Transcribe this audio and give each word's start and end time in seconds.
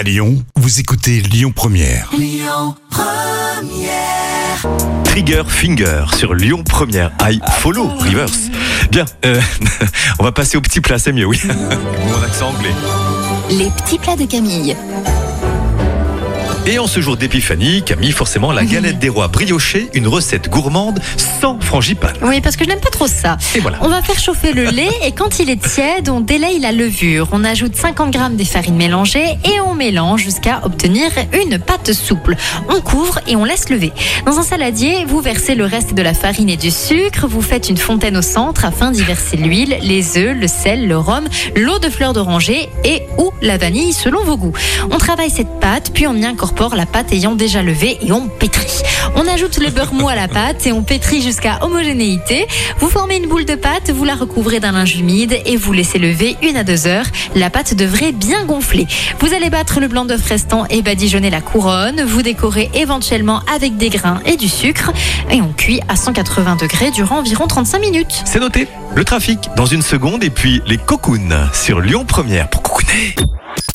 À 0.00 0.02
Lyon, 0.02 0.42
vous 0.56 0.80
écoutez 0.80 1.20
Lyon 1.20 1.52
Première. 1.54 2.10
Trigger 5.04 5.42
Finger 5.46 6.04
sur 6.16 6.32
Lyon 6.32 6.64
Première. 6.64 7.12
I 7.20 7.38
follow 7.58 7.86
reverse. 7.86 8.48
Bien, 8.90 9.04
euh, 9.26 9.38
on 10.18 10.24
va 10.24 10.32
passer 10.32 10.56
au 10.56 10.62
petit 10.62 10.80
plat, 10.80 10.98
c'est 10.98 11.12
mieux, 11.12 11.26
oui. 11.26 11.38
Mon 11.44 12.22
accent 12.22 12.48
anglais. 12.48 12.72
Les 13.50 13.68
petits 13.68 13.98
plats 13.98 14.16
de 14.16 14.24
Camille. 14.24 14.74
Et 16.66 16.78
en 16.78 16.86
ce 16.86 17.00
jour 17.00 17.16
d'épiphanie, 17.16 17.82
Camille, 17.82 18.12
forcément, 18.12 18.52
la 18.52 18.64
galette 18.64 18.98
des 18.98 19.08
rois 19.08 19.28
briochée, 19.28 19.88
une 19.94 20.06
recette 20.06 20.50
gourmande 20.50 21.00
sans 21.16 21.58
frangipane. 21.58 22.16
Oui, 22.22 22.42
parce 22.42 22.56
que 22.56 22.64
je 22.64 22.68
n'aime 22.68 22.80
pas 22.80 22.90
trop 22.90 23.06
ça. 23.06 23.38
Et 23.54 23.60
voilà. 23.60 23.78
On 23.80 23.88
va 23.88 24.02
faire 24.02 24.18
chauffer 24.18 24.52
le 24.52 24.64
lait 24.64 24.90
et 25.02 25.12
quand 25.12 25.38
il 25.38 25.48
est 25.48 25.60
tiède, 25.60 26.10
on 26.10 26.20
délaye 26.20 26.58
la 26.58 26.70
levure. 26.70 27.28
On 27.32 27.44
ajoute 27.44 27.74
50 27.74 28.10
grammes 28.10 28.36
des 28.36 28.44
farines 28.44 28.76
mélangées 28.76 29.38
et 29.44 29.60
on 29.66 29.74
mélange 29.74 30.22
jusqu'à 30.22 30.60
obtenir 30.62 31.10
une 31.32 31.58
pâte 31.58 31.92
souple. 31.92 32.36
On 32.68 32.82
couvre 32.82 33.20
et 33.26 33.36
on 33.36 33.44
laisse 33.44 33.70
lever. 33.70 33.92
Dans 34.26 34.38
un 34.38 34.42
saladier, 34.42 35.06
vous 35.06 35.20
versez 35.20 35.54
le 35.54 35.64
reste 35.64 35.94
de 35.94 36.02
la 36.02 36.12
farine 36.12 36.50
et 36.50 36.58
du 36.58 36.70
sucre. 36.70 37.26
Vous 37.26 37.42
faites 37.42 37.70
une 37.70 37.78
fontaine 37.78 38.18
au 38.18 38.22
centre 38.22 38.66
afin 38.66 38.90
d'y 38.90 39.02
verser 39.02 39.38
l'huile, 39.38 39.78
les 39.82 40.18
œufs, 40.18 40.36
le 40.38 40.46
sel, 40.46 40.86
le 40.86 40.98
rhum, 40.98 41.26
l'eau 41.56 41.78
de 41.78 41.88
fleur 41.88 42.12
d'oranger 42.12 42.68
et 42.84 43.02
ou 43.16 43.32
la 43.40 43.56
vanille 43.56 43.94
selon 43.94 44.22
vos 44.24 44.36
goûts. 44.36 44.52
On 44.90 44.98
travaille 44.98 45.30
cette 45.30 45.58
pâte, 45.58 45.92
puis 45.94 46.06
on 46.06 46.14
y 46.14 46.26
incorpore 46.26 46.49
la 46.74 46.86
pâte 46.86 47.12
ayant 47.12 47.34
déjà 47.34 47.62
levé 47.62 47.98
et 48.02 48.12
on 48.12 48.28
pétrit. 48.28 48.82
On 49.16 49.26
ajoute 49.26 49.58
le 49.58 49.70
beurre 49.70 49.94
mou 49.94 50.08
à 50.08 50.14
la 50.14 50.28
pâte 50.28 50.66
et 50.66 50.72
on 50.72 50.82
pétrit 50.82 51.22
jusqu'à 51.22 51.58
homogénéité. 51.62 52.46
Vous 52.78 52.88
formez 52.88 53.16
une 53.16 53.28
boule 53.28 53.46
de 53.46 53.54
pâte, 53.54 53.90
vous 53.90 54.04
la 54.04 54.14
recouvrez 54.14 54.60
d'un 54.60 54.72
linge 54.72 54.96
humide 54.96 55.40
et 55.46 55.56
vous 55.56 55.72
laissez 55.72 55.98
lever 55.98 56.36
une 56.42 56.56
à 56.56 56.64
deux 56.64 56.86
heures. 56.86 57.06
La 57.34 57.48
pâte 57.48 57.74
devrait 57.74 58.12
bien 58.12 58.44
gonfler. 58.44 58.86
Vous 59.20 59.32
allez 59.32 59.48
battre 59.48 59.80
le 59.80 59.88
blanc 59.88 60.04
d'œuf 60.04 60.26
restant 60.28 60.66
et 60.68 60.82
badigeonner 60.82 61.30
la 61.30 61.40
couronne. 61.40 62.02
Vous 62.02 62.22
décorez 62.22 62.70
éventuellement 62.74 63.40
avec 63.52 63.76
des 63.78 63.88
grains 63.88 64.20
et 64.26 64.36
du 64.36 64.48
sucre 64.48 64.92
et 65.30 65.40
on 65.40 65.52
cuit 65.52 65.80
à 65.88 65.96
180 65.96 66.56
degrés 66.56 66.90
durant 66.90 67.18
environ 67.18 67.46
35 67.46 67.78
minutes. 67.78 68.22
C'est 68.26 68.40
noté. 68.40 68.68
Le 68.94 69.04
trafic 69.04 69.48
dans 69.56 69.66
une 69.66 69.82
seconde 69.82 70.22
et 70.24 70.30
puis 70.30 70.60
les 70.66 70.76
cocoons 70.76 71.48
sur 71.54 71.80
Lyon 71.80 72.04
Première 72.04 72.50
pour 72.50 72.62
cocooner. 72.62 73.14